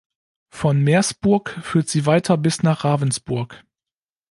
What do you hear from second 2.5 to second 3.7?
nach Ravensburg.